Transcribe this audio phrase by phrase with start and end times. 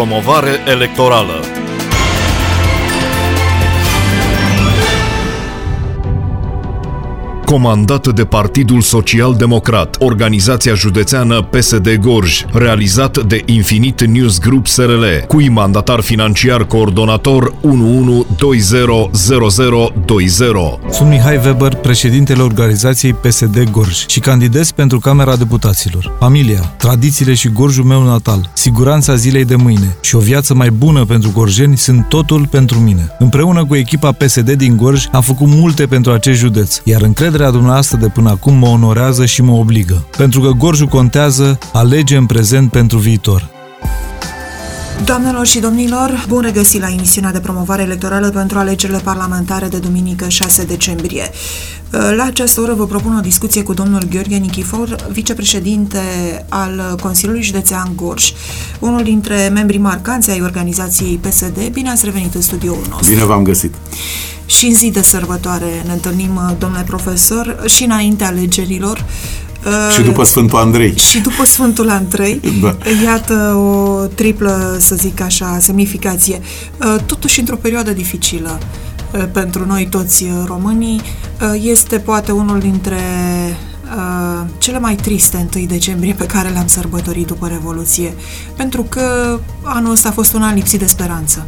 [0.00, 1.59] promovare electorală.
[7.50, 15.04] Comandat de Partidul Social Democrat, organizația județeană PSD Gorj, realizat de Infinite News Group SRL,
[15.26, 20.48] cui mandatar financiar coordonator 11200020.
[20.90, 26.16] Sunt Mihai Weber, președintele organizației PSD Gorj și candidez pentru Camera Deputaților.
[26.18, 31.04] Familia, tradițiile și Gorjul meu natal, siguranța zilei de mâine și o viață mai bună
[31.04, 33.08] pentru gorjeni sunt totul pentru mine.
[33.18, 37.66] Împreună cu echipa PSD din Gorj am făcut multe pentru acest județ, iar încrederea Încrederea
[37.66, 40.06] dumneavoastră de până acum mă onorează și mă obligă.
[40.16, 43.59] Pentru că Gorjul contează, alege în prezent pentru viitor.
[45.04, 50.28] Doamnelor și domnilor, bun regăsit la emisiunea de promovare electorală pentru alegerile parlamentare de duminică
[50.28, 51.30] 6 decembrie.
[51.90, 55.98] La această oră vă propun o discuție cu domnul Gheorghe Nichifor, vicepreședinte
[56.48, 58.32] al Consiliului Județean Gorj,
[58.78, 61.68] unul dintre membrii marcanți ai organizației PSD.
[61.72, 63.10] Bine ați revenit în studioul nostru.
[63.10, 63.74] Bine v-am găsit.
[64.46, 69.04] Și în zi de sărbătoare ne întâlnim, domnule profesor, și înainte alegerilor.
[69.94, 70.96] Și după Sfântul Andrei.
[70.96, 72.40] Și după Sfântul Andrei.
[72.60, 72.76] da.
[73.04, 76.40] Iată o triplă, să zic așa, semnificație.
[77.06, 78.58] Totuși, într-o perioadă dificilă
[79.32, 81.00] pentru noi toți românii,
[81.62, 83.00] este poate unul dintre
[84.58, 88.14] cele mai triste 1 decembrie pe care le-am sărbătorit după Revoluție,
[88.56, 91.46] pentru că anul ăsta a fost un an lipsit de speranță.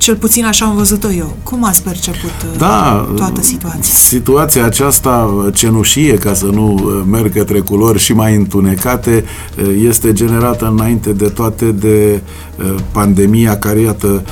[0.00, 1.36] Cel puțin așa am văzut-o eu.
[1.42, 3.94] Cum ați perceput uh, da, toată situația?
[3.94, 9.24] Situația aceasta cenușie, ca să nu uh, merg către culori și mai întunecate,
[9.58, 12.22] uh, este generată înainte de toate de
[12.92, 14.24] pandemia care, iată,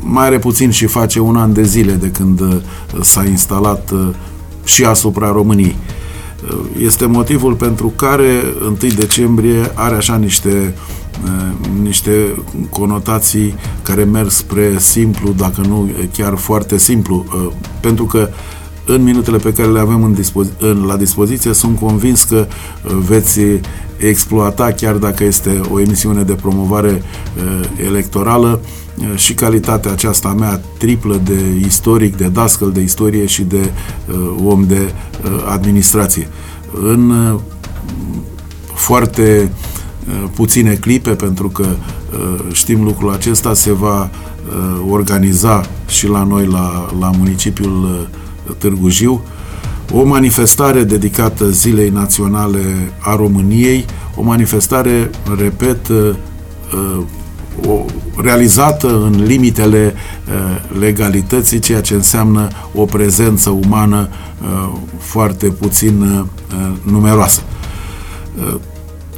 [0.00, 2.40] mai are puțin și face un an de zile de când
[3.00, 3.92] s-a instalat
[4.64, 5.76] și asupra României.
[6.82, 10.74] Este motivul pentru care 1 decembrie are așa niște
[11.05, 11.05] Eh,
[11.82, 18.28] niște conotații care merg spre simplu, dacă nu chiar foarte simplu, eh, pentru că
[18.86, 22.92] în minutele pe care le avem în dispozi- în, la dispoziție sunt convins că eh,
[23.06, 23.40] veți
[23.96, 27.02] exploata, chiar dacă este o emisiune de promovare
[27.86, 28.60] electorală,
[29.14, 33.70] și calitatea aceasta mea triplă de istoric, de dascăl de istorie și de
[34.44, 34.92] om de
[35.44, 36.28] administrație.
[36.82, 37.12] În
[38.74, 39.65] foarte Uh,
[40.34, 46.46] puține clipe, pentru că uh, știm lucrul acesta, se va uh, organiza și la noi,
[46.46, 48.08] la, la municipiul
[48.58, 49.24] Târgu Jiu,
[49.92, 53.84] o manifestare dedicată Zilei Naționale a României,
[54.14, 55.88] o manifestare, repet,
[57.66, 57.84] o,
[58.22, 59.94] realizată în limitele
[60.78, 64.08] legalității, ceea ce înseamnă o prezență umană
[64.98, 66.26] foarte puțin
[66.82, 67.42] numeroasă.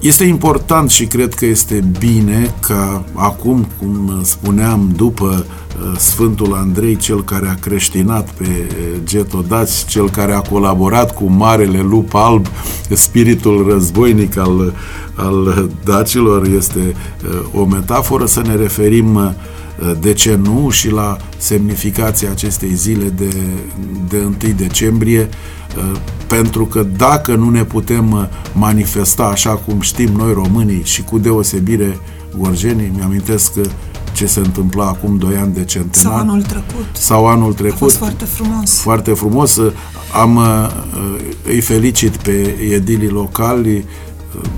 [0.01, 6.97] Este important și cred că este bine ca acum, cum spuneam, după uh, Sfântul Andrei,
[6.97, 12.47] cel care a creștinat pe uh, Getodați, cel care a colaborat cu Marele Lup Alb,
[12.91, 14.75] spiritul războinic al,
[15.15, 16.95] al dacilor, este
[17.25, 19.35] uh, o metaforă, să ne referim
[20.01, 23.37] de ce nu și la semnificația acestei zile de,
[24.09, 25.29] de 1 decembrie,
[26.27, 31.99] pentru că dacă nu ne putem manifesta așa cum știm noi românii și cu deosebire
[32.39, 33.61] gorjenii, mi-amintesc că
[34.13, 36.13] ce se întâmpla acum 2 ani de centenar.
[36.13, 36.87] Sau anul trecut.
[36.93, 37.75] Sau anul trecut.
[37.75, 38.81] A fost foarte frumos.
[38.81, 39.61] Foarte frumos.
[40.13, 40.41] Am,
[41.47, 43.85] îi felicit pe edilii locali,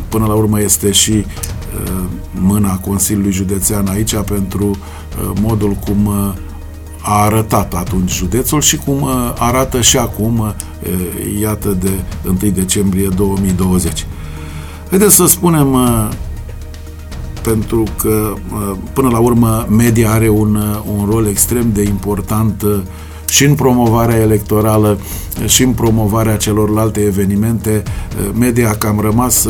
[0.08, 1.24] până la urmă este și
[2.34, 4.76] mâna Consiliului Județean aici pentru
[5.40, 6.10] modul cum
[7.00, 10.54] a arătat atunci județul și cum uh, arată și acum, uh,
[11.40, 11.90] iată, de
[12.26, 14.06] 1 decembrie 2020.
[14.88, 16.08] Haideți să spunem, uh,
[17.42, 18.34] pentru că,
[18.92, 20.58] până la urmă, media are un,
[20.98, 22.64] un rol extrem de important
[23.28, 24.98] și în promovarea electorală
[25.46, 27.82] și în promovarea celorlalte evenimente,
[28.38, 29.48] media cam rămas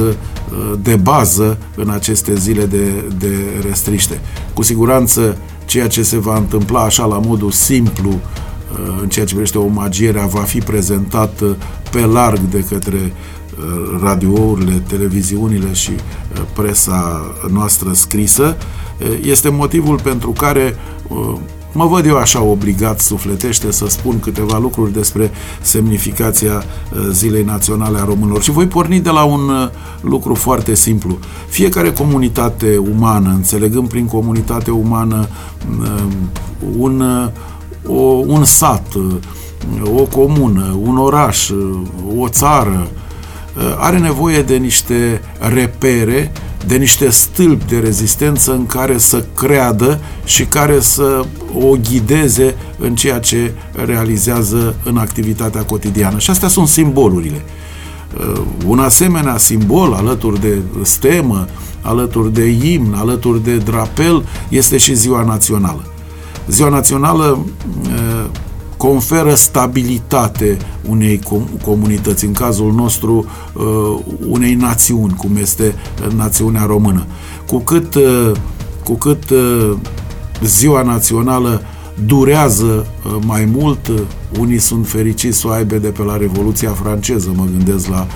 [0.83, 3.35] de bază în aceste zile de, de
[3.67, 4.21] restriște.
[4.55, 5.37] Cu siguranță
[5.71, 10.27] ceea ce se va întâmpla așa la modul simplu uh, în ceea ce privește omagierea
[10.27, 11.51] va fi prezentat uh,
[11.91, 15.91] pe larg de către uh, radiourile, televiziunile și
[16.53, 18.57] presa noastră scrisă,
[19.23, 20.77] este motivul pentru care
[21.73, 25.31] mă văd eu așa obligat sufletește să spun câteva lucruri despre
[25.61, 28.43] semnificația uh, Zilei Naționale a Românilor.
[28.43, 29.69] Și voi porni de la un uh,
[30.01, 31.19] lucru foarte simplu.
[31.49, 35.29] Fiecare comunitate umană, înțelegând prin comunitate umană
[35.81, 36.03] uh,
[36.79, 37.05] un,
[37.87, 38.87] o, un sat,
[39.95, 41.51] o comună, un oraș,
[42.17, 42.89] o țară,
[43.79, 46.33] are nevoie de niște repere
[46.67, 51.25] de niște stâlpi de rezistență în care să creadă și care să
[51.55, 53.53] o ghideze în ceea ce
[53.87, 56.19] realizează în activitatea cotidiană.
[56.19, 57.45] Și astea sunt simbolurile.
[58.19, 61.47] Uh, un asemenea simbol alături de stemă,
[61.81, 65.85] alături de imn, alături de drapel, este și Ziua Națională.
[66.49, 67.47] Ziua Națională
[67.83, 68.25] uh,
[68.89, 70.57] conferă stabilitate
[70.89, 71.21] unei
[71.65, 73.99] comunități, în cazul nostru uh,
[74.29, 75.75] unei națiuni, cum este
[76.17, 77.07] națiunea română.
[77.47, 77.97] Cu cât,
[78.85, 79.23] cu cât
[80.45, 81.63] ziua națională
[82.07, 82.87] durează
[83.27, 83.91] mai mult,
[84.39, 88.07] unii sunt fericiți să o aibă de pe la Revoluția franceză, mă gândesc la,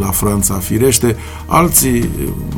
[0.00, 1.16] la Franța firește,
[1.46, 2.08] alții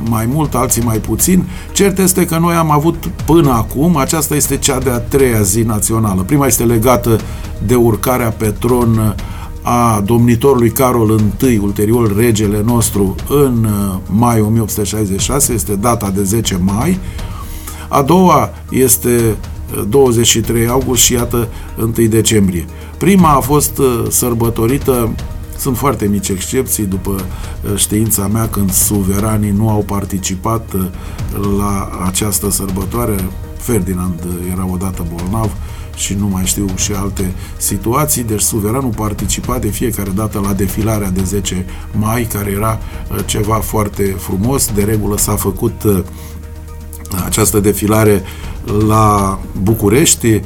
[0.09, 1.45] mai mult, alții mai puțin.
[1.73, 6.23] Cert este că noi am avut până acum, aceasta este cea de-a treia zi națională.
[6.23, 7.19] Prima este legată
[7.67, 9.15] de urcarea pe tron
[9.63, 16.61] a domnitorului Carol I, ulterior regele nostru, în uh, mai 1866, este data de 10
[16.61, 16.99] mai.
[17.89, 19.37] A doua este
[19.89, 21.49] 23 august și iată
[21.79, 22.65] 1 decembrie.
[22.99, 25.15] Prima a fost uh, sărbătorită
[25.59, 30.85] sunt foarte mici excepții după uh, știința mea când suveranii nu au participat uh,
[31.59, 33.17] la această sărbătoare.
[33.57, 35.51] Ferdinand era odată bolnav
[35.97, 41.11] și nu mai știu și alte situații, deci suveranul participa de fiecare dată la defilarea
[41.11, 42.79] de 10 mai, care era
[43.25, 44.71] ceva foarte frumos.
[44.75, 45.83] De regulă s-a făcut
[47.25, 48.23] această defilare
[48.87, 50.41] la București,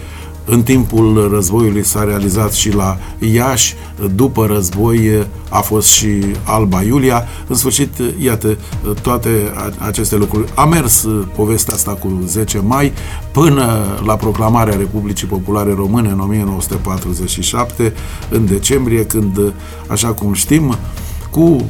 [0.50, 2.98] în timpul războiului s-a realizat și la
[3.32, 3.74] Iași,
[4.14, 6.08] după război a fost și
[6.44, 7.24] Alba Iulia.
[7.46, 7.90] În sfârșit,
[8.22, 8.56] iată,
[9.02, 9.30] toate
[9.78, 10.52] aceste lucruri.
[10.54, 12.92] A mers povestea asta cu 10 mai
[13.32, 17.94] până la proclamarea Republicii Populare Române în 1947,
[18.30, 19.52] în decembrie, când,
[19.86, 20.76] așa cum știm,
[21.30, 21.68] cu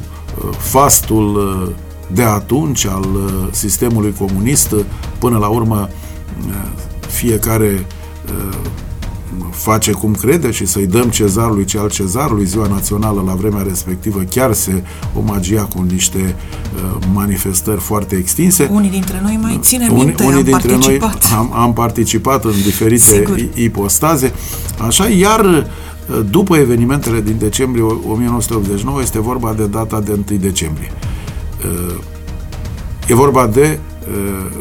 [0.57, 1.73] fastul
[2.13, 3.05] de atunci al
[3.51, 4.75] sistemului comunist,
[5.19, 5.89] până la urmă
[7.07, 7.85] fiecare
[8.25, 8.55] uh,
[9.51, 14.19] face cum crede și să-i dăm cezarului ce al cezarului, ziua națională la vremea respectivă
[14.29, 14.83] chiar se
[15.13, 16.35] omagia cu niște
[16.75, 18.69] uh, manifestări foarte extinse.
[18.71, 21.29] Unii dintre noi mai ține minte, unii am dintre participat.
[21.29, 23.49] noi am, am participat în diferite Sigur.
[23.53, 24.33] ipostaze,
[24.87, 25.65] așa, iar uh,
[26.29, 30.91] după evenimentele din decembrie 1989 este vorba de data de 1 decembrie.
[33.07, 33.79] E vorba de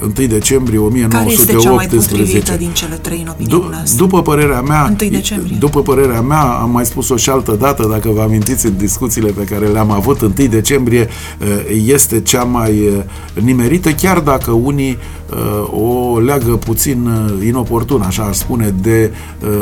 [0.02, 1.08] 1 uh, decembrie 1918.
[1.08, 5.10] Care este cea mai potrivită din cele trei în opinia D- După părerea mea, 1
[5.10, 5.56] decembrie.
[5.58, 9.42] după părerea mea, am mai spus-o și altă dată, dacă vă amintiți în discuțiile pe
[9.44, 11.08] care le-am avut, 1 decembrie
[11.40, 11.46] uh,
[11.86, 14.98] este cea mai uh, nimerită, chiar dacă unii
[15.70, 17.10] o leagă puțin
[17.46, 19.12] inoportun, așa aș spune, de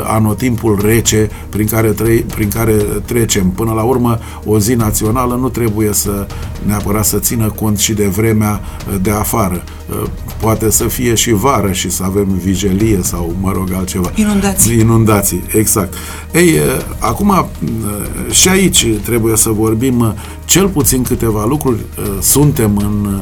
[0.03, 2.73] anotimpul rece prin care, tre- prin care
[3.05, 3.49] trecem.
[3.49, 6.27] Până la urmă, o zi națională nu trebuie să
[6.65, 8.61] neapărat să țină cont și de vremea
[9.01, 9.63] de afară.
[9.89, 10.09] Uh,
[10.41, 14.11] poate să fie și vară și să avem vigilie sau, mă rog, altceva.
[14.15, 14.79] Inundații.
[14.79, 15.93] Inundații, exact.
[16.33, 20.15] Ei, uh, acum, uh, și aici trebuie să vorbim
[20.45, 21.79] cel puțin câteva lucruri.
[22.21, 23.21] Suntem în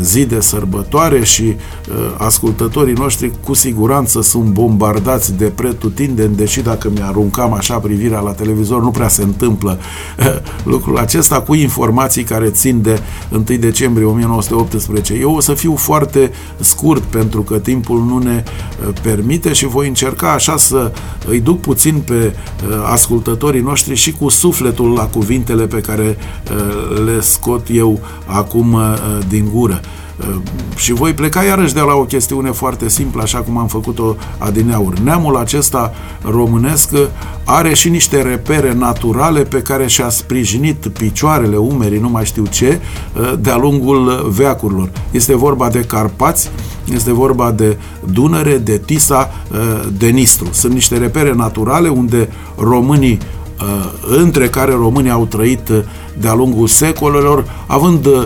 [0.00, 6.90] zi de sărbătoare și uh, ascultătorii noștri cu siguranță sunt bombardați de pretutindeni, deși dacă
[6.94, 9.78] mi-aruncam așa privirea la televizor, nu prea se întâmplă
[10.18, 10.26] uh,
[10.72, 13.00] lucrul acesta cu informații care țin de
[13.32, 15.14] 1 decembrie 1918.
[15.14, 16.30] Eu o să fiu foarte
[16.60, 20.92] scurt pentru că timpul nu ne uh, permite și voi încerca așa să
[21.26, 22.34] îi duc puțin pe
[22.90, 26.16] ascultătorii noștri și cu sufletul la cuvintele pe care
[27.04, 28.78] le scot eu acum
[29.28, 29.80] din gură gură.
[30.18, 30.36] Uh,
[30.76, 35.02] și voi pleca iarăși de la o chestiune foarte simplă, așa cum am făcut-o adineauri.
[35.02, 35.92] Neamul acesta
[36.22, 36.90] românesc
[37.44, 42.80] are și niște repere naturale pe care și-a sprijinit picioarele, umerii, nu mai știu ce,
[43.16, 44.90] uh, de-a lungul veacurilor.
[45.10, 46.50] Este vorba de Carpați,
[46.92, 47.78] este vorba de
[48.12, 50.48] Dunăre, de Tisa, uh, de Nistru.
[50.50, 53.18] Sunt niște repere naturale unde românii
[54.08, 55.70] între care românii au trăit
[56.18, 58.22] de-a lungul secolelor, având uh,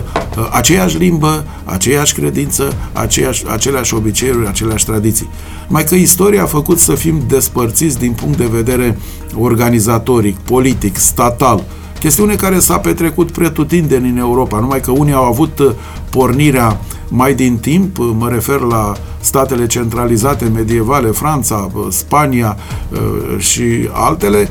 [0.51, 5.29] aceeași limbă, aceeași credință, aceeași, aceleași obiceiuri, aceleași tradiții.
[5.67, 8.97] Mai că istoria a făcut să fim despărțiți din punct de vedere
[9.37, 11.63] organizatoric, politic, statal,
[11.99, 15.71] chestiune care s-a petrecut pretutindeni în Europa, numai că unii au avut uh,
[16.09, 16.79] pornirea
[17.09, 22.57] mai din timp, uh, mă refer la statele centralizate medievale, Franța, Spania
[23.37, 24.49] și altele,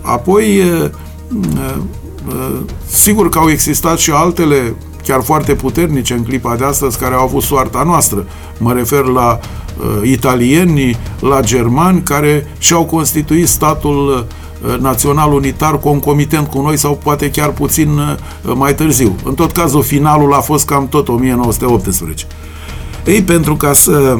[0.00, 0.62] apoi
[2.28, 7.14] Uh, sigur că au existat și altele chiar foarte puternice în clipa de astăzi care
[7.14, 8.26] au avut soarta noastră.
[8.58, 14.26] Mă refer la uh, italieni, la germani care și-au constituit statul
[14.80, 18.00] național unitar concomitent cu noi sau poate chiar puțin
[18.54, 19.16] mai târziu.
[19.24, 22.26] În tot cazul, finalul a fost cam tot 1918.
[23.06, 24.18] Ei, pentru ca să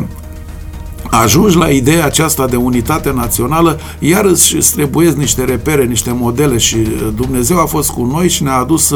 [1.10, 6.76] ajungi la ideea aceasta de unitate națională, iar îți trebuie niște repere, niște modele și
[7.14, 8.94] Dumnezeu a fost cu noi și ne-a adus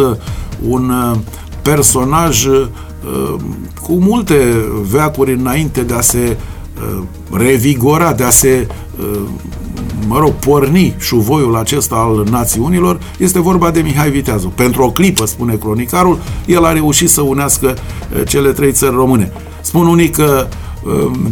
[0.69, 0.93] un
[1.62, 2.47] personaj
[3.83, 6.37] cu multe veacuri înainte de a se
[7.31, 8.67] revigora, de a se
[10.06, 14.49] mă rog, porni șuvoiul acesta al națiunilor, este vorba de Mihai Viteazu.
[14.49, 17.76] Pentru o clipă, spune cronicarul, el a reușit să unească
[18.26, 19.33] cele trei țări române.
[19.61, 20.47] Spun unii că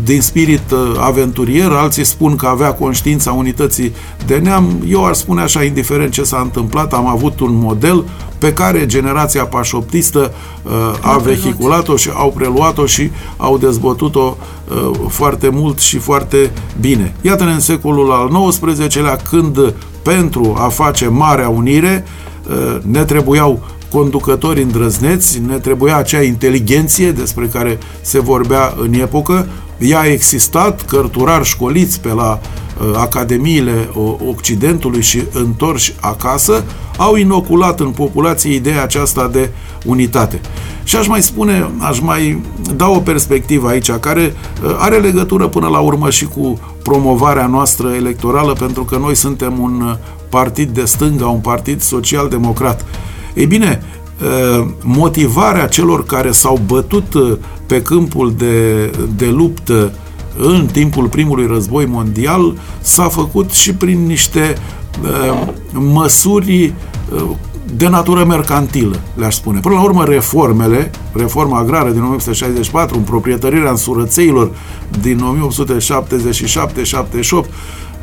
[0.04, 3.94] din spirit uh, aventurier, alții spun că avea conștiința unității
[4.26, 4.82] de neam.
[4.88, 8.04] Eu ar spune așa, indiferent ce s-a întâmplat, am avut un model
[8.38, 10.32] pe care generația pașoptistă
[10.62, 14.36] uh, a vehiculat-o și au preluat-o și au dezbătut-o
[14.68, 17.14] uh, foarte mult și foarte bine.
[17.20, 22.04] Iată-ne în secolul al XIX-lea când pentru a face Marea Unire
[22.82, 23.62] ne trebuiau
[23.94, 29.46] conducători îndrăzneți, ne trebuia acea inteligenție despre care se vorbea în epocă,
[29.78, 33.90] ea a existat, cărturari școliți pe la uh, academiile
[34.30, 36.64] Occidentului și întorși acasă,
[36.96, 39.50] au inoculat în populație ideea aceasta de
[39.84, 40.40] unitate.
[40.84, 42.42] Și aș mai spune, aș mai
[42.76, 44.34] da o perspectivă aici, care
[44.64, 49.58] uh, are legătură până la urmă și cu promovarea noastră electorală, pentru că noi suntem
[49.58, 49.94] un uh,
[50.28, 52.84] partid de stânga, un partid social-democrat.
[53.34, 53.82] Ei bine,
[54.82, 59.92] motivarea celor care s-au bătut pe câmpul de, de luptă
[60.38, 64.54] în timpul primului război mondial s-a făcut și prin niște
[65.72, 66.74] măsuri
[67.76, 69.60] de natură mercantilă, le-aș spune.
[69.60, 74.50] Până la urmă, reformele, reforma agrară din 1964, proprietărirea însurățeilor
[75.00, 75.24] din 1877-78,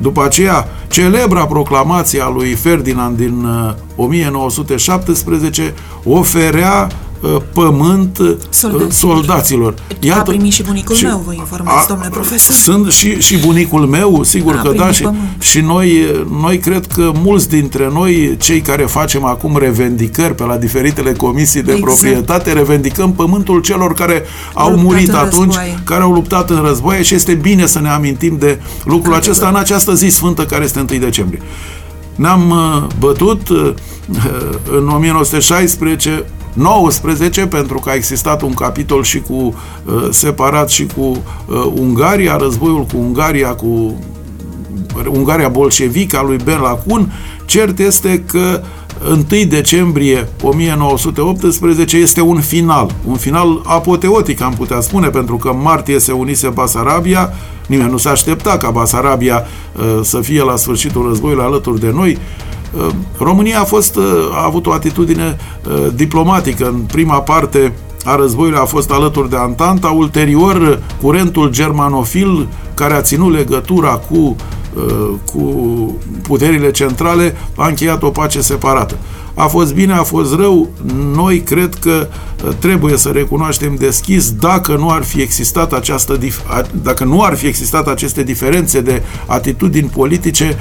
[0.02, 3.48] după aceea, celebra proclamație a lui Ferdinand din
[3.96, 5.74] 1917
[6.06, 7.11] uh, oferea uh,
[7.54, 8.92] pământ uh, soldaților.
[8.92, 9.74] soldaților.
[10.00, 12.56] Iată, a primit și bunicul și, meu, vă informați, domnule profesor.
[12.56, 15.10] Sunt și, și bunicul meu, sigur a că da, și,
[15.40, 16.06] și noi,
[16.42, 21.62] noi cred că mulți dintre noi, cei care facem acum revendicări pe la diferitele comisii
[21.62, 21.94] de exact.
[21.94, 24.24] proprietate, revendicăm pământul celor care
[24.54, 28.38] au, au murit atunci, care au luptat în războaie și este bine să ne amintim
[28.40, 31.42] de lucrul acesta în această zi sfântă care este 1 decembrie.
[32.16, 33.74] Ne-am uh, bătut uh,
[34.78, 41.02] în 1916 19 pentru că a existat un capitol și cu uh, separat și cu
[41.02, 43.96] uh, Ungaria, războiul cu Ungaria, cu
[45.10, 47.12] Ungaria bolșevică a lui Bela Kun.
[47.46, 48.62] Cert este că
[49.10, 55.62] 1 decembrie 1918 este un final, un final apoteotic, am putea spune, pentru că în
[55.62, 57.34] martie se unise Basarabia,
[57.68, 62.12] nimeni nu se aștepta ca Basarabia uh, să fie la sfârșitul războiului alături de noi,
[62.12, 62.20] uh,
[63.18, 65.38] România a fost uh, a avut o atitudine
[65.94, 67.74] diplomatică în prima parte
[68.04, 74.36] a războiului a fost alături de Antanta, ulterior curentul germanofil care a ținut legătura cu
[74.76, 75.42] Uh, cu
[76.22, 78.98] puterile centrale, a încheiat o pace separată.
[79.34, 80.70] A fost bine, a fost rău,
[81.16, 82.08] noi cred că
[82.46, 86.20] uh, trebuie să recunoaștem deschis dacă nu ar fi existat această
[86.82, 90.58] dacă nu ar fi existat aceste diferențe de atitudini politice,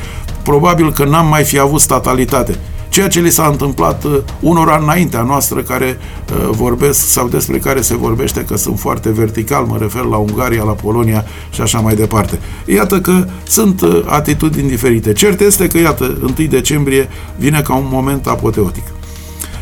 [0.50, 5.22] probabil că n-am mai fi avut statalitate ceea ce li s-a întâmplat uh, unora înaintea
[5.22, 10.02] noastră care uh, vorbesc sau despre care se vorbește că sunt foarte vertical, mă refer
[10.02, 12.38] la Ungaria, la Polonia și așa mai departe.
[12.64, 15.12] Iată că sunt uh, atitudini diferite.
[15.12, 18.84] Cert este că, iată, 1 decembrie vine ca un moment apoteotic.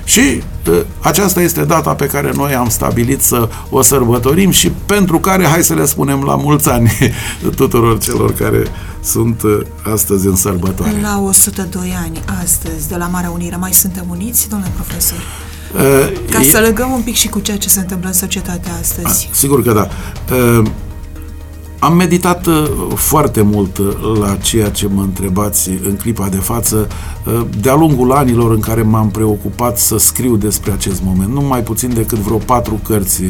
[0.05, 0.43] Și
[1.01, 5.63] aceasta este data pe care noi am stabilit să o sărbătorim și pentru care, hai
[5.63, 6.91] să le spunem la mulți ani
[7.57, 8.63] tuturor celor care
[9.03, 9.43] sunt
[9.93, 11.01] astăzi în sărbătoare.
[11.03, 15.19] La 102 ani astăzi de la Marea Unire mai suntem uniți, domnule profesor?
[16.31, 19.29] Ca să legăm un pic și cu ceea ce se întâmplă în societatea astăzi.
[19.33, 19.89] Sigur că da.
[21.81, 23.87] Am meditat uh, foarte mult uh,
[24.21, 26.89] la ceea ce mă întrebați în clipa de față,
[27.27, 31.33] uh, de-a lungul anilor în care m-am preocupat să scriu despre acest moment.
[31.33, 33.23] Nu mai puțin decât vreo patru cărți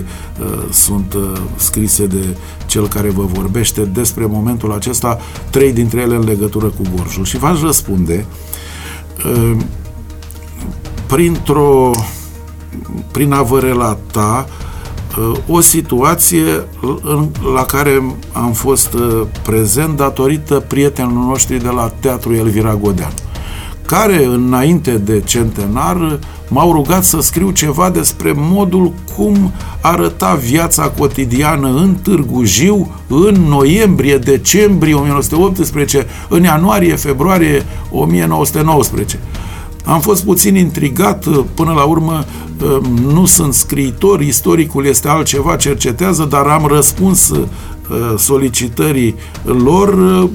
[0.70, 1.16] sunt
[1.56, 2.36] scrise de
[2.66, 5.18] cel care vă vorbește despre momentul acesta,
[5.50, 7.24] trei dintre ele în legătură cu Gorjul.
[7.24, 8.26] Și v-aș răspunde
[11.06, 11.90] printr-o
[13.12, 14.67] prin a vă relata Uh,
[15.48, 16.44] o situație
[17.54, 23.12] la care am fost uh, prezent datorită prietenilor noștri de la Teatrul Elvira Godean
[23.88, 31.68] care înainte de centenar m-au rugat să scriu ceva despre modul cum arăta viața cotidiană
[31.68, 39.18] în Târgu Jiu în noiembrie, decembrie 1918, în ianuarie, februarie 1919.
[39.88, 42.24] Am fost puțin intrigat, până la urmă
[43.02, 47.32] nu sunt scriitor, istoricul este altceva, cercetează, dar am răspuns
[48.16, 49.14] solicitării
[49.44, 50.28] lor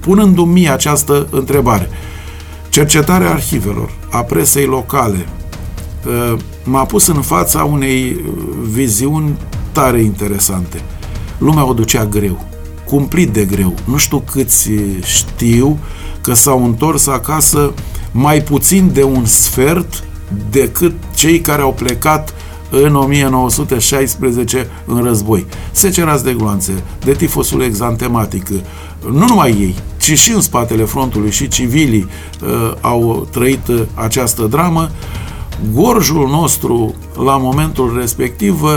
[0.00, 1.90] punându-mi mie această întrebare.
[2.68, 5.28] Cercetarea arhivelor, a presei locale,
[6.06, 9.36] uh, m-a pus în fața unei uh, viziuni
[9.72, 10.82] tare interesante.
[11.38, 12.44] Lumea o ducea greu,
[12.84, 13.74] cumplit de greu.
[13.84, 14.70] Nu știu câți
[15.02, 15.78] știu
[16.20, 17.72] că s-au întors acasă
[18.16, 20.04] mai puțin de un sfert
[20.50, 22.34] decât cei care au plecat
[22.70, 25.46] în 1916 în război.
[25.70, 28.48] Secerați de gloanțe, de tifosul exantematic,
[29.10, 32.08] nu numai ei, ci și în spatele frontului și civilii
[32.42, 34.90] uh, au trăit uh, această dramă.
[35.72, 36.94] Gorjul nostru,
[37.24, 38.70] la momentul respectiv, uh,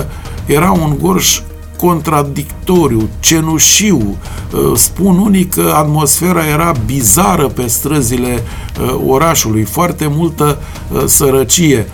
[0.45, 1.41] era un gorj
[1.79, 4.17] contradictoriu, cenușiu.
[4.53, 8.43] Uh, spun unii că atmosfera era bizară pe străzile
[8.81, 10.57] uh, orașului, foarte multă
[11.05, 11.87] sărăcie.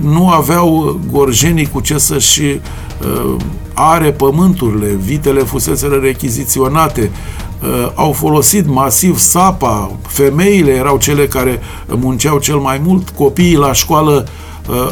[0.00, 2.60] Nu aveau gorjenii cu ce să-și
[3.74, 7.10] are pământurile, vitele fuseseră rechiziționate,
[7.62, 13.72] uh, au folosit masiv sapa, femeile erau cele care munceau cel mai mult, copiii la
[13.72, 14.32] școală uh,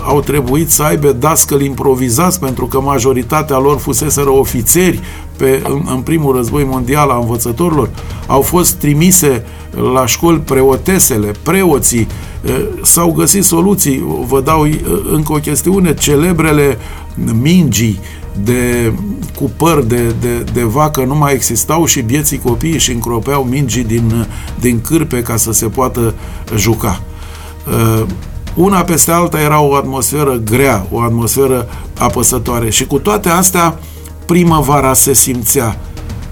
[0.05, 5.01] au trebuit să aibă dascăli improvizați pentru că majoritatea lor fuseseră ofițeri
[5.37, 7.91] pe, în, în primul război mondial a învățătorilor,
[8.27, 9.45] au fost trimise
[9.93, 12.07] la școli preotesele, preoții,
[12.45, 14.05] uh, s-au găsit soluții.
[14.27, 14.79] Vă dau uh,
[15.13, 16.79] încă o chestiune, celebrele
[17.41, 18.01] mingii
[18.45, 18.93] de,
[19.35, 23.85] cu păr de, de, de vacă nu mai existau și bieții copiii și încropeau mingii
[23.85, 24.27] din,
[24.61, 26.15] din cârpe ca să se poată
[26.57, 27.03] juca.
[28.55, 31.69] Uh, una peste alta era o atmosferă grea, o atmosferă
[31.99, 33.79] apăsătoare și cu toate astea
[34.27, 35.81] primăvara se simțea.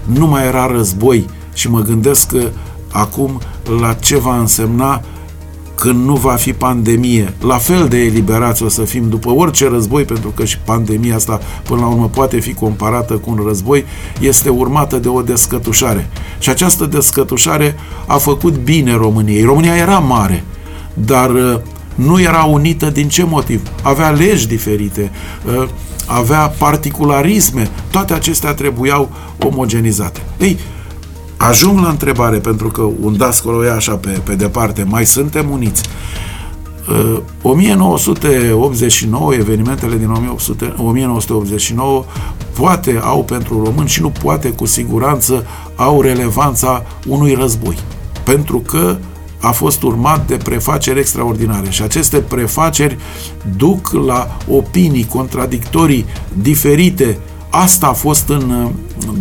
[0.05, 2.49] Nu mai era război și mă gândesc că
[2.91, 3.41] acum
[3.79, 5.01] la ce va însemna
[5.75, 7.33] când nu va fi pandemie.
[7.39, 11.39] La fel de eliberați o să fim după orice război, pentru că și pandemia asta,
[11.63, 13.85] până la urmă, poate fi comparată cu un război,
[14.19, 16.09] este urmată de o descătușare.
[16.39, 17.75] Și această descătușare
[18.07, 19.43] a făcut bine României.
[19.43, 20.43] România era mare,
[20.93, 21.59] dar uh,
[22.05, 23.61] nu era unită din ce motiv?
[23.81, 25.11] Avea legi diferite,
[25.45, 25.67] uh,
[26.07, 29.09] avea particularisme, toate acestea trebuiau
[29.39, 30.21] omogenizate.
[30.37, 30.59] Ei,
[31.41, 35.83] Ajung la întrebare, pentru că un dascăl e așa pe, pe departe, mai suntem uniți.
[36.89, 42.05] Uh, 1989, evenimentele din 1800, 1989
[42.59, 47.77] poate au pentru români și nu poate cu siguranță au relevanța unui război.
[48.23, 48.97] Pentru că
[49.41, 52.97] a fost urmat de prefaceri extraordinare și aceste prefaceri
[53.57, 57.17] duc la opinii contradictorii diferite
[57.53, 58.69] Asta a fost în,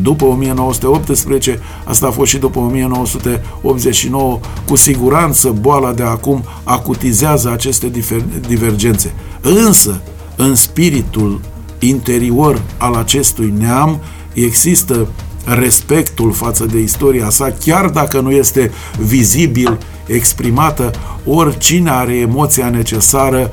[0.03, 4.41] după 1918, asta a fost și după 1989.
[4.67, 9.13] Cu siguranță boala de acum acutizează aceste difer, divergențe.
[9.41, 10.01] Însă,
[10.37, 11.41] în spiritul
[11.79, 14.01] interior al acestui neam
[14.33, 15.09] există
[15.45, 19.79] respectul față de istoria sa, chiar dacă nu este vizibil
[20.15, 20.91] exprimată,
[21.25, 23.51] oricine are emoția necesară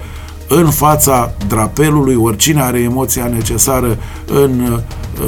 [0.47, 4.79] în fața drapelului, oricine are emoția necesară în uh,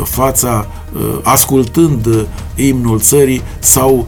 [0.04, 2.22] fața, uh, ascultând uh,
[2.56, 4.08] imnul țării sau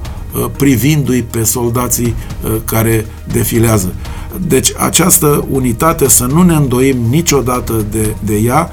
[0.57, 2.15] privindu-i pe soldații
[2.65, 3.93] care defilează.
[4.47, 8.69] Deci această unitate, să nu ne îndoim niciodată de, de ea,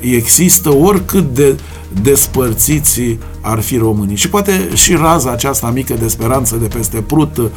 [0.00, 1.56] există oricât de
[2.02, 4.16] despărțiți ar fi românii.
[4.16, 7.50] Și poate și raza aceasta mică de speranță de peste Prut uh,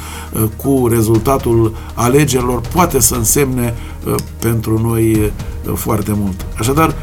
[0.55, 3.73] cu rezultatul alegerilor poate să însemne
[4.07, 6.45] uh, pentru noi uh, foarte mult.
[6.57, 6.95] Așadar,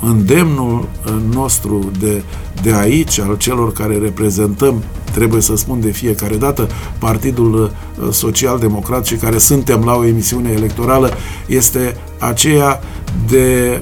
[0.00, 0.88] îndemnul
[1.32, 2.22] nostru de,
[2.62, 7.72] de aici, al celor care reprezentăm, trebuie să spun de fiecare dată, Partidul
[8.10, 11.10] Social Democrat și care suntem la o emisiune electorală,
[11.46, 12.80] este aceea
[13.28, 13.80] de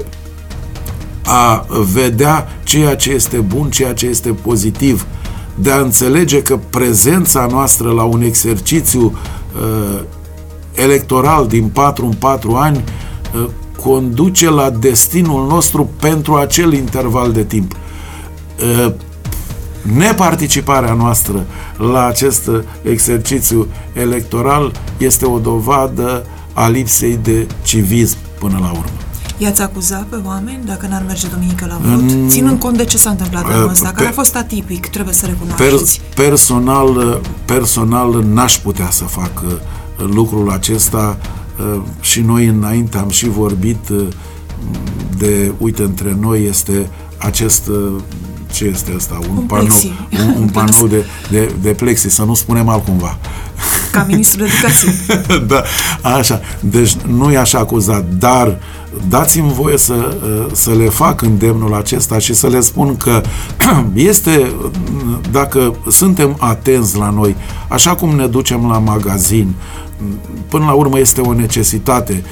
[1.24, 5.06] a vedea ceea ce este bun, ceea ce este pozitiv,
[5.54, 10.00] de a înțelege că prezența noastră la un exercițiu uh,
[10.74, 12.84] electoral din 4 în 4 ani
[13.34, 13.48] uh,
[13.82, 17.72] conduce la destinul nostru pentru acel interval de timp.
[17.72, 18.92] Uh,
[19.82, 22.50] neparticiparea noastră la acest
[22.82, 28.92] exercițiu electoral este o dovadă a lipsei de civism până la urmă.
[29.38, 32.02] I-ați acuzat pe oameni dacă n-ar merge duminică la vot?
[32.02, 35.14] Mm, Ținând cont de ce s-a întâmplat anul ăsta, pe, care a fost atipic, trebuie
[35.14, 36.00] să recunoașteți.
[36.14, 39.52] Per, personal, personal n-aș putea să fac uh,
[39.96, 41.41] lucrul acesta uh,
[42.00, 44.06] și noi înainte am și vorbit uh,
[45.18, 47.70] de, uite, între noi este acest
[48.52, 49.18] ce este asta?
[49.30, 49.76] Un, un panou,
[50.10, 53.18] un, un panou de, de, de plexi, să nu spunem altcumva.
[53.92, 54.92] Ca ministrul educației.
[55.50, 55.62] da,
[56.16, 56.40] așa.
[56.60, 58.58] Deci nu i-aș acuzat, dar
[59.08, 60.16] dați-mi voie să,
[60.52, 63.22] să le fac îndemnul acesta și să le spun că
[63.94, 64.52] este,
[65.30, 67.36] dacă suntem atenți la noi,
[67.68, 69.54] așa cum ne ducem la magazin,
[70.48, 72.24] până la urmă este o necesitate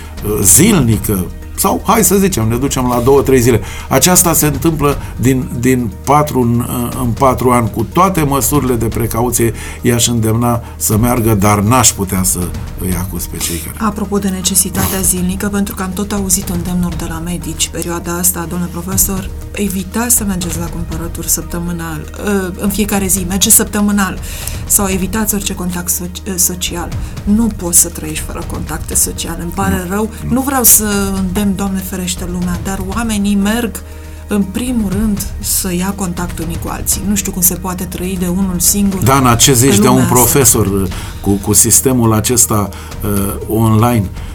[0.43, 1.27] zilnică,
[1.61, 3.61] sau, hai să zicem, ne ducem la două, trei zile.
[3.89, 6.67] Aceasta se întâmplă din, din patru în,
[7.03, 12.23] în patru ani, cu toate măsurile de precauție, i-aș îndemna să meargă, dar n-aș putea
[12.23, 12.39] să
[12.81, 13.77] îi acuz pe cei care...
[13.81, 18.47] Apropo de necesitatea zilnică, pentru că am tot auzit îndemnuri de la medici, perioada asta,
[18.49, 24.19] domnule profesor, evitați să mergeți la cumpărături săptămânal, ă, în fiecare zi, mergeți săptămânal,
[24.67, 26.89] sau evitați orice contact so- social.
[27.25, 30.11] Nu poți să trăiești fără contacte sociale, îmi pare nu, rău.
[30.25, 30.33] Nu.
[30.33, 33.83] nu vreau să îndemn Doamne ferește lumea, dar oamenii merg
[34.29, 37.03] în primul rând să ia contact unii cu alții.
[37.09, 39.03] Nu știu cum se poate trăi de unul singur.
[39.03, 40.15] Dana, ce zici de un asta.
[40.15, 40.89] profesor uh,
[41.21, 42.69] cu, cu sistemul acesta
[43.05, 44.05] uh, online?
[44.05, 44.30] Uh,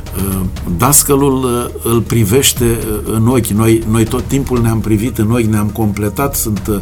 [0.77, 3.45] dascălul uh, îl privește uh, în ochi.
[3.45, 6.77] Noi, noi tot timpul ne-am privit în ochi, ne-am completat, sunt uh,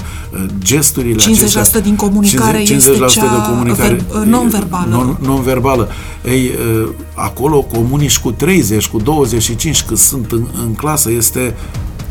[0.58, 1.80] gesturile 50% acestea.
[1.80, 5.18] din comunicare 50, 50% este cea de comunicare non-verbală.
[5.22, 5.90] Non-verbală.
[6.26, 11.56] Ei, uh, acolo comunici cu 30, cu 25, că sunt în, în clasă, este,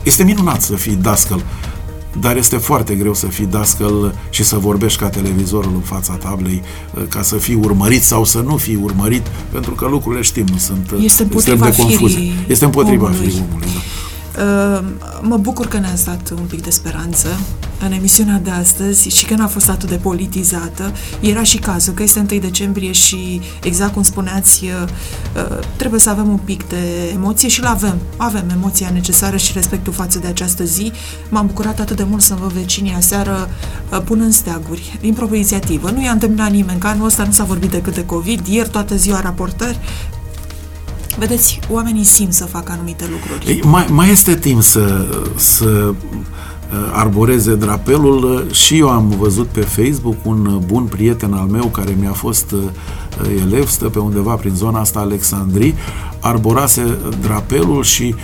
[0.03, 1.43] este minunat să fii dascăl
[2.21, 6.63] dar este foarte greu să fii dascăl și să vorbești ca televizorul în fața tablei,
[7.09, 10.95] ca să fii urmărit sau să nu fii urmărit, pentru că lucrurile știm, nu sunt
[11.01, 12.33] este împotriva de confuzie.
[12.47, 13.27] Este împotriva omului.
[13.27, 13.67] firii omului.
[13.67, 13.81] Da.
[14.39, 14.85] Uh,
[15.21, 17.29] mă bucur că ne-ați dat un pic de speranță
[17.85, 20.93] în emisiunea de astăzi și că n-a fost atât de politizată.
[21.21, 24.89] Era și cazul că este 1 decembrie și, exact cum spuneați, uh,
[25.51, 27.97] uh, trebuie să avem un pic de emoție și l-avem.
[28.17, 30.93] Avem emoția necesară și respectul față de această zi.
[31.29, 33.49] M-am bucurat atât de mult să vă vecinii aseară
[34.09, 35.91] în steaguri, din proprie inițiativă.
[35.91, 38.97] Nu i-a întâmplat nimeni, că anul ăsta nu s-a vorbit decât de COVID, ieri toată
[38.97, 39.79] ziua raportări,
[41.19, 43.47] Vedeți, oamenii simt să facă anumite lucruri.
[43.49, 48.47] Ei, mai, mai este timp să, să uh, arboreze drapelul.
[48.49, 52.13] Uh, și eu am văzut pe Facebook un uh, bun prieten al meu care mi-a
[52.13, 52.55] fost
[53.43, 55.75] elev, stă pe undeva prin zona asta Alexandrii,
[56.21, 58.15] arborase drapelul și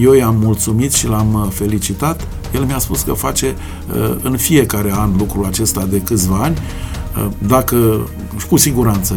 [0.00, 2.26] eu i-am mulțumit și l-am felicitat.
[2.54, 3.54] El mi-a spus că face
[4.22, 6.58] în fiecare an lucrul acesta de câțiva ani.
[7.38, 8.08] Dacă,
[8.48, 9.16] cu siguranță,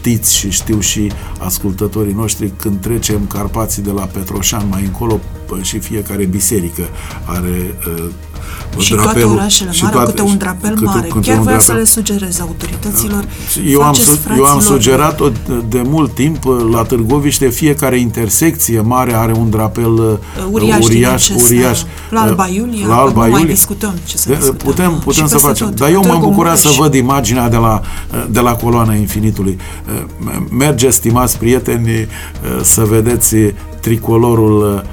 [0.00, 5.20] știți și știu și ascultătorii noștri când trecem Carpații de la Petroșan mai încolo
[5.62, 6.82] și fiecare biserică
[7.24, 8.04] are uh,
[8.78, 11.08] și drapelul, toate orașele mari au câte un drapel câte, mare.
[11.08, 13.24] Câte Chiar vreau să le sugerez autorităților.
[13.66, 15.28] Eu am, su- eu am sugerat-o
[15.68, 20.12] de mult timp la Târgoviște, fiecare intersecție mare are un drapel uh,
[20.50, 20.84] uriaș.
[20.84, 21.80] uriaș, uriaș.
[22.10, 23.38] La Alba Iulia, la Alba Iulia.
[23.38, 24.66] mai discutăm ce să de, discutăm.
[24.66, 25.66] Putem, putem să facem.
[25.66, 25.76] Tot.
[25.76, 27.80] Dar eu m-am bucurat să văd imaginea de la,
[28.30, 29.58] de la coloana infinitului.
[30.50, 32.08] Mergeți, stimați prieteni,
[32.62, 33.36] să vedeți
[33.80, 34.84] tricolorul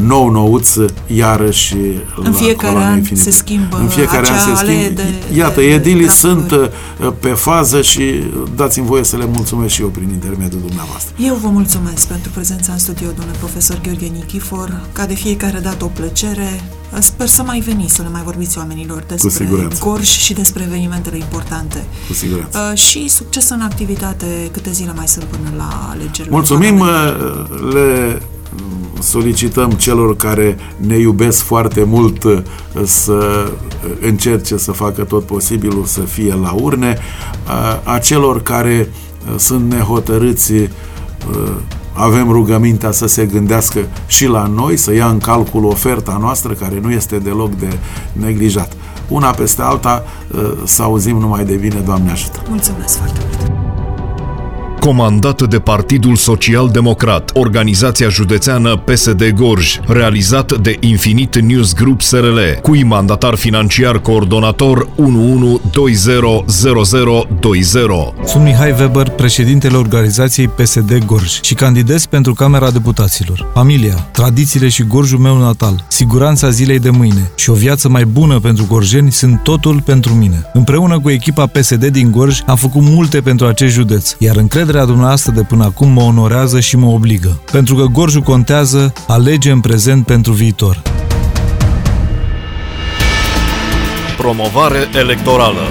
[0.00, 0.74] nou nouț
[1.06, 1.76] iarăși
[2.16, 3.30] în fiecare an infinită.
[3.30, 7.28] se schimbă în fiecare an se schimbă de, iată, de, edilii de sunt uh, pe
[7.28, 8.02] fază și
[8.56, 12.72] dați-mi voie să le mulțumesc și eu prin intermediul dumneavoastră eu vă mulțumesc pentru prezența
[12.72, 16.60] în studio domnule profesor Gheorghe Nichifor ca de fiecare dată o plăcere
[17.00, 21.84] Sper să mai veniți, să le mai vorbiți oamenilor despre Gorj și despre evenimentele importante.
[22.06, 22.58] Cu siguranță.
[22.70, 24.48] Uh, și succes în activitate.
[24.52, 26.34] Câte zile mai sunt până la alegerile?
[26.34, 26.88] Mulțumim, uh,
[27.72, 28.22] le
[29.02, 32.38] solicităm celor care ne iubesc foarte mult uh,
[32.84, 33.50] să
[34.00, 36.98] încerce să facă tot posibilul să fie la urne,
[37.84, 40.68] a celor care uh, sunt nehotărâți uh,
[41.92, 46.80] avem rugămintea să se gândească și la noi, să ia în calcul oferta noastră, care
[46.82, 47.78] nu este deloc de
[48.12, 48.72] neglijat.
[49.08, 50.04] Una peste alta,
[50.64, 52.42] să auzim numai de bine, Doamne ajută!
[52.48, 53.51] Mulțumesc foarte mult!
[54.84, 62.38] Comandat de Partidul Social Democrat, organizația județeană PSD Gorj, realizat de Infinit News Group SRL,
[62.62, 67.72] cu mandatar financiar coordonator 11200020.
[68.24, 73.50] Sunt Mihai Weber, președintele organizației PSD Gorj și candidez pentru Camera Deputaților.
[73.54, 78.40] Familia, tradițiile și Gorjul meu natal, siguranța zilei de mâine și o viață mai bună
[78.40, 80.50] pentru gorjeni sunt totul pentru mine.
[80.52, 84.96] Împreună cu echipa PSD din Gorj am făcut multe pentru acest județ, iar încrederea Încrederea
[84.96, 87.40] dumneavoastră de până acum mă onorează și mă obligă.
[87.50, 90.82] Pentru că Gorjul contează, alege în prezent pentru viitor.
[94.16, 95.62] Promovare electorală